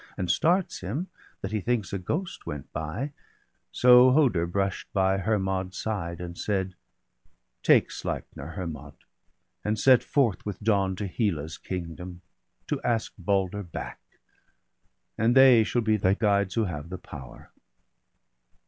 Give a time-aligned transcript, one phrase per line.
[0.17, 1.09] And starts him,
[1.41, 3.11] that he thinks a ghost went by—
[3.71, 6.73] So Hoder brush'd by Hermod's side, and said:—
[7.37, 8.95] * Take Sleipner, Hermod,
[9.63, 12.21] and set forth with dawn To Hela's kingdom,
[12.65, 13.99] to ask Balder back;
[15.19, 17.51] And they shall be thy guides, who have the power.'